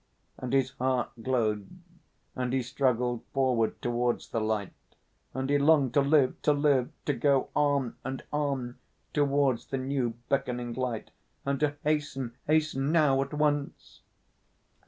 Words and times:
And 0.39 0.51
his 0.51 0.71
heart 0.79 1.11
glowed, 1.21 1.69
and 2.35 2.53
he 2.53 2.63
struggled 2.63 3.23
forward 3.35 3.79
towards 3.83 4.29
the 4.29 4.41
light, 4.41 4.73
and 5.31 5.47
he 5.47 5.59
longed 5.59 5.93
to 5.93 6.01
live, 6.01 6.41
to 6.41 6.53
live, 6.53 6.89
to 7.05 7.13
go 7.13 7.49
on 7.55 7.97
and 8.03 8.23
on, 8.33 8.79
towards 9.13 9.67
the 9.67 9.77
new, 9.77 10.15
beckoning 10.27 10.73
light, 10.73 11.11
and 11.45 11.59
to 11.59 11.75
hasten, 11.83 12.35
hasten, 12.47 12.91
now, 12.91 13.21
at 13.21 13.31
once! 13.31 14.01